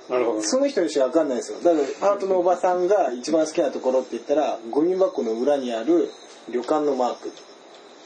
[0.08, 1.60] なるほどその人にしかわかんないですよ。
[1.60, 6.10] だからパートのおばさんが一番好きなところって言ったら、ゴミ箱の裏にある
[6.50, 7.30] 旅館のマーク。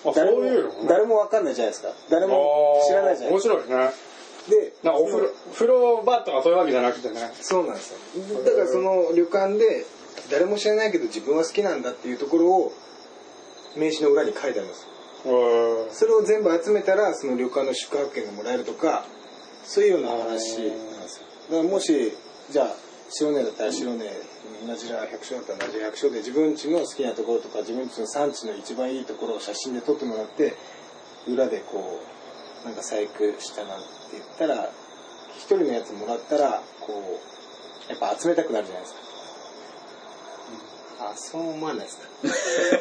[0.04, 0.88] あそう誰もいうの？
[0.88, 1.92] 誰もわかんないじゃないですか。
[2.10, 3.54] 誰も知らないじゃない面ですか。
[3.54, 3.92] 白いね
[4.48, 8.44] で、なんかお風呂風呂場とかそういうわけじゃなくてねそうなんですよ。
[8.44, 9.86] だからその旅館で
[10.30, 12.72] 誰も知らないけど自分は好きなんだっていうところを
[13.76, 14.86] 名刺の裏に書いてあります。
[15.24, 19.04] うんそれを全部集めたらその旅館の宿泊券がもらえるとか
[19.62, 20.40] そういうような話なんで
[21.08, 21.26] すよ。
[21.50, 22.12] だからもし
[22.50, 22.76] じゃあ
[23.12, 24.04] 白根だったら白根、
[24.66, 30.54] ナジラ百姓だったらナジラ百姓で自分家の好きなところとか自分家の産地の一番いいところを写真で撮ってもらって
[31.28, 32.00] 裏でこ
[32.64, 34.70] うなんか細工したなんて言ったら
[35.36, 37.20] 一人のやつもらったらこ
[37.88, 39.00] うやっぱ集めたくなるじゃないですか。
[41.00, 42.08] あそう思わないですか。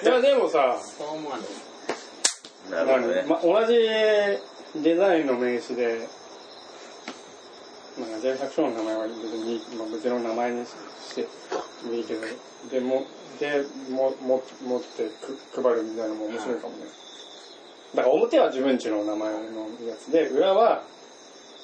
[0.04, 1.72] いやでもさそう思わないですか。
[2.70, 3.26] なるほどね。
[3.28, 3.74] ま、同じ
[4.84, 6.08] デザインの名刺で、
[8.02, 11.28] まあ、ジェイ百姓の名前は別に、まあ、別の名前にして
[11.86, 12.22] もいいけど、
[12.72, 13.06] でも、
[13.40, 15.10] で、も、も、持って
[15.54, 16.86] く配るみたいなのも面白いかもね。
[17.96, 20.84] だから表は自分家の名前のやつで、裏は、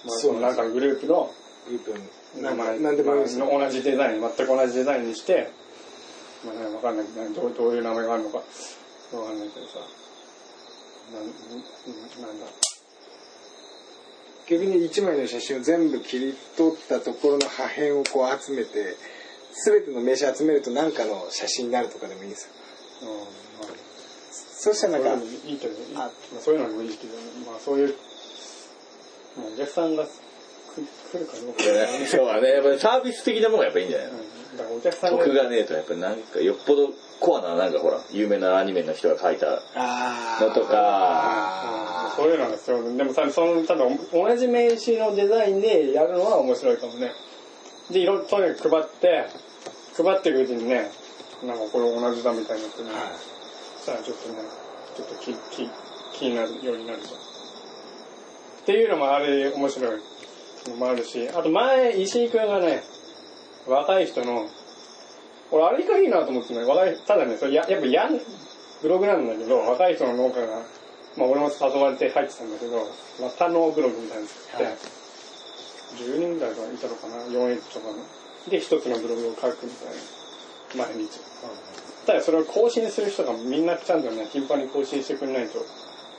[0.06, 1.32] まあ、そのなんんかグループの
[1.68, 3.46] グループ名前、なんでもいいですよ。
[3.46, 5.50] まあ同じデザイン、全く同じデザインにして、
[6.46, 9.80] まあね、わかんないけど、どういう名前があるのか、わかんないけどさ。
[11.14, 12.67] なん、なんだ。
[14.50, 18.96] 逆に一枚の写真を全部切り取ったところの破片をこう集めて
[19.66, 22.52] 全ての名刺集めると何かの写真になるとかでもいいんですよ
[23.02, 23.14] うん、ま
[23.66, 23.68] あ、
[24.32, 27.14] そしたらなんかいいけど、いいあまあ、そういうのもいいけど、
[27.46, 27.96] まあそういう、
[29.38, 30.10] まあ、お客さんが来
[31.12, 31.64] 来るかどうか。
[31.64, 32.50] ね そうだね。
[32.52, 34.14] やっぱりサービス的なものがやっぱいいんじゃないの？
[34.14, 34.26] うん、
[34.78, 47.12] お客さんが得がねえとやっぱりなんかよっぽどコアななんかほら、有名なアニメの人が書いたあのとか、あそういうのが必要でもさその多分同じ名刺のデザインでやるのは面白いかもね。
[47.92, 49.26] で色とにかく配って
[49.96, 50.92] 配っていくうちにね
[51.44, 52.90] なんかこれ同じだみたいになってね、
[53.78, 54.36] さあちょっとね
[54.96, 55.70] ちょっと気気
[56.14, 57.20] 気になるようになるじゃんっ
[58.66, 60.00] ていうのもあれ面白い
[60.68, 62.84] のもあるしあと前石井君がね
[63.68, 64.48] 若い人の
[65.52, 68.20] 俺あれがいいなと思ってね若いただねそれややっぱやん
[68.82, 70.62] ブログなんだけど若い人の農家が
[71.18, 72.86] まあ俺も誘われて入ってたんだけど
[73.20, 74.74] 綿のブログみたいなの作って、はい。
[75.98, 77.98] 10人ぐらいがいたのかな4円とかの。
[78.50, 80.86] で一つのブログを書くみたいな。
[80.86, 81.20] 毎日。
[82.06, 84.26] ただそれを更新する人がみんなちゃんとね。
[84.32, 85.60] 頻繁に更新してくれないと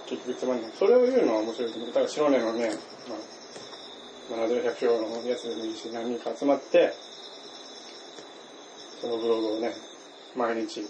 [0.07, 0.73] 結局つまんない。
[0.75, 2.71] それを言うのは面白いけどだから白根のね、
[4.31, 6.93] まあ、70、100票のやつでもいいし何人か集まって
[9.00, 9.72] そのブログをね
[10.37, 10.84] 毎日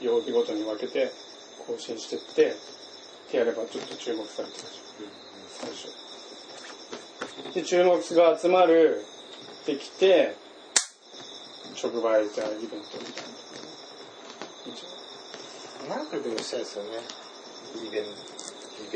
[0.00, 1.10] 曜日ごとに分けて
[1.66, 2.54] 更新してってっ
[3.30, 4.64] てやればちょっと注目されてる。
[5.48, 5.88] 最初
[7.54, 9.04] で注目が集まる
[9.62, 10.36] ってきて
[11.82, 13.24] 直売じゃあイベントみたい
[15.88, 16.90] ななんかでもしたいですよね。
[17.88, 18.10] イベント。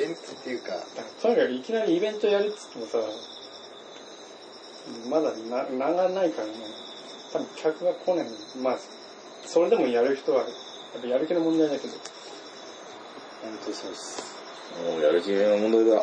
[0.02, 0.72] イベントっていうか。
[1.22, 2.98] とにかくいきなりイベントやるっつってもさ
[5.09, 6.52] まだな名がないからね
[7.35, 8.27] 多分客が来ない
[8.62, 8.79] まあ
[9.47, 11.92] それでもやる人はやっぱやる気の問題だけど。
[13.42, 14.23] 本当そうです。
[14.90, 16.03] もうやる気の問題だ。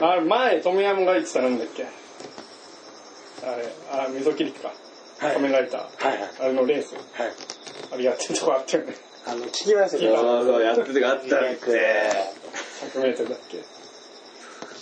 [0.18, 1.84] あ前富山が言ってたなんだっけ？
[1.84, 1.86] あ
[3.56, 4.68] れあ溝切りか、
[5.18, 5.32] はい。
[5.34, 6.30] 仮面ライター、はいはい。
[6.40, 6.94] あれのレース。
[6.94, 7.32] はい。
[7.92, 8.94] あれやってるとこあったよね
[9.26, 11.36] あの聞きましたけそうどそう、やっててあったって。
[12.94, 13.56] 100メートルだっけ？
[13.58, 13.62] 聞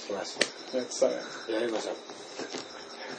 [0.09, 0.37] きまし
[0.75, 1.15] やってたね。
[1.47, 1.95] たやりましょう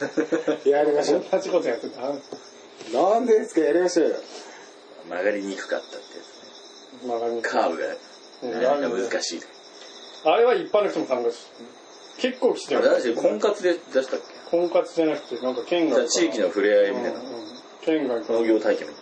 [0.68, 1.24] やりましょう。
[1.30, 2.00] 同じことやってた。
[2.00, 4.16] なんでですかやりましょうよ。
[5.08, 6.24] 曲がりにくかったってや
[7.06, 7.50] 曲がりつね。
[7.50, 7.86] カーブが
[8.42, 8.62] うん。
[8.62, 9.40] なんか難しい。
[10.24, 11.36] あれは一般の人も参加し
[12.18, 14.50] て結構来てあるれ何で婚活で出したっけ？
[14.50, 17.20] 婚活じゃなくてなんか県外地域の触れ合いみたいな。
[17.20, 17.26] うん。
[17.26, 17.48] うん
[17.80, 18.94] 県外農業体験み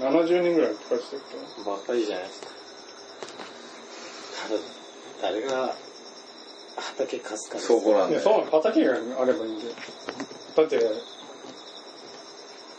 [0.00, 0.20] たいな。
[0.22, 1.16] 70人ぐらいって書いてた。
[1.16, 1.20] っ
[1.64, 2.48] けバカいいじゃないですか。
[5.22, 5.74] 誰が
[6.76, 8.36] 畑貸すかですそこなんいや、だよ。
[8.36, 9.64] そう畑があればいいんで。
[10.56, 10.78] だって、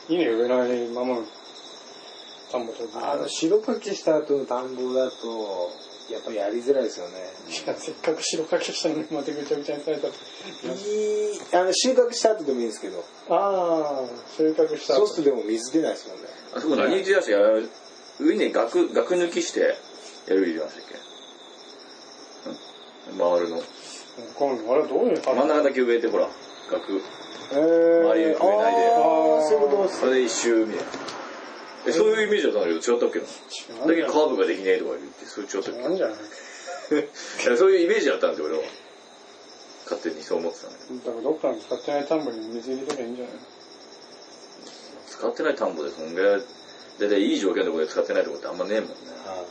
[0.10, 1.24] 稲植えないままの
[2.52, 3.12] 田んぼとか。
[3.14, 5.72] あの白かきした後の田んぼだと
[6.10, 7.16] やっぱりやりづらいですよね
[7.50, 10.14] いや、せっかく白かけしたのにまたぐちゃぐちゃにされたら。
[10.14, 10.20] いい
[11.54, 14.08] あの収穫した後でもいいんですけどああ、
[14.38, 17.04] 収穫した後そうするとでも水出ないですもんねあそこ何？
[17.04, 17.30] 日だし、
[18.20, 19.76] 上にガク、ガク抜きして
[20.28, 20.96] やる言いましたっけ？
[23.14, 23.18] ん？
[23.18, 23.62] 回るの。
[24.36, 26.28] 今度、あれどういう真ん中だけ植えてほら、
[26.72, 27.02] ガク。
[27.52, 30.84] えー周り植えないであーそういうことそれで一周みたいな。
[31.88, 33.86] えそういうイメージだったんだけど違ったっけな。
[33.88, 35.82] だけどカーブができねえとか言って、そういう違ったっけ？
[35.82, 36.18] なんじゃない？
[37.58, 38.64] そういうイメージだったんですよ、俺は。
[39.86, 41.00] 勝手にそう思ってたんだけど。
[41.00, 43.34] だからどっかの使ってない田んぼに水入れときゃいいんじゃない？
[45.08, 46.42] 使ってない田んぼでそんぐらい、
[47.00, 48.96] だいたいいい条件のところで使ってないところってあんまねえもんね。
[49.26, 49.46] は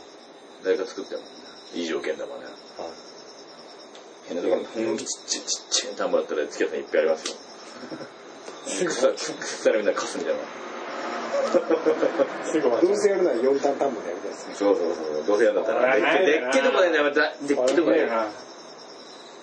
[0.63, 1.31] 誰か作ってるもんね。
[1.73, 2.45] いい条件だもんね。
[2.45, 2.91] いはい
[4.27, 7.35] 変なところにほんのちっちゃいちっちゃい田んぼだったら付き合ったらいっぱいありますよ。
[8.67, 10.39] 腐腐らみんなカスみたいな。
[12.81, 15.25] どうせやるなら4単田んぼでやりたいですねそうそうそう。
[15.25, 15.95] どうせやんだったら。
[15.95, 18.09] でっけとこでね、また、でっけとこで。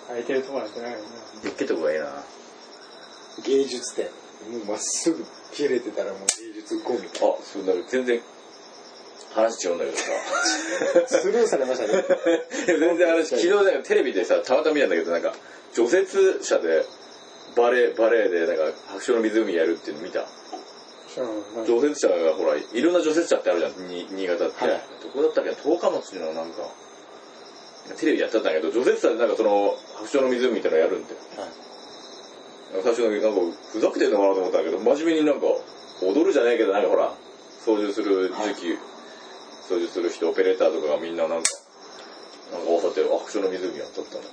[0.07, 1.05] 空いてるとこなんてないよね。
[1.42, 2.23] でっけとこがいいな。
[3.42, 4.07] 芸術展
[4.51, 6.20] もうまっすぐ切れてたらもう
[6.53, 8.20] 芸術ゴミあ、そう、なんか全然、
[9.35, 10.05] 話違うんだけどさ。
[11.07, 12.05] スルーされましたね。
[12.66, 15.35] 全然話、昨日なんかテレビでさ、たまたま見たんだけど、なんか、
[15.75, 16.06] 除雪
[16.42, 16.85] 車で、
[17.56, 20.27] バレー、バレーで、なんか、白鳥の湖やるっていうの見た？
[21.67, 24.65] 除雪車が、ほら、いろんな除雪車ってあるじゃん、に新潟って。
[24.65, 24.81] はい。
[25.02, 25.50] どこだったっけ？
[25.50, 26.69] 十日町のなんか、
[27.98, 31.19] テレビでやってたんだけど、除雪車でなんかその、白鳥の湖みたいなのやるんだよ。
[32.73, 35.46] なんか最初のなんか、ふざけてんのかなと思ったんだけど、真面目になんか、
[36.02, 37.13] 踊るじゃないけど、なんかほら、
[37.65, 38.79] 操縦する時期、
[39.69, 41.48] 操縦する人、オペレーターとかがみんななんか、
[42.52, 44.29] なんか合わさって、白鳥の湖やっちゃったんだ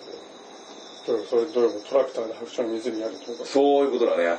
[1.06, 4.38] けど、どういうそれどういうことトラクターで白鳥の湖やるってことそういうことだね。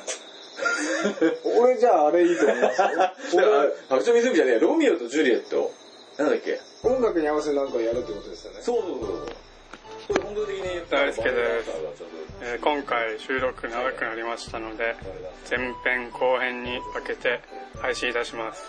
[1.58, 2.86] 俺じゃああれいいと思いますよ。
[2.86, 5.72] だから白鳥湖じゃねえ、ロミオとジュリエット。
[6.18, 6.60] なんだっけ？
[6.84, 8.60] 音楽に合わせてなんかやるってことですよね。
[8.60, 9.26] そうそうそうそう。
[10.08, 11.70] これ本当的に言った大輔です
[12.42, 14.96] えー今回収録長くなりましたので
[15.48, 17.40] 前編後編に分けて
[17.80, 18.62] 配信いたします、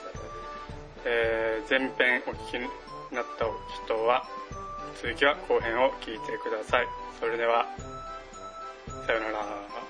[1.05, 2.67] えー前編お聞きに
[3.11, 3.45] なった
[3.85, 4.23] 人は
[5.01, 6.87] 続きは後編を聞いてください。
[7.19, 7.65] それでは
[9.05, 9.82] さようなら。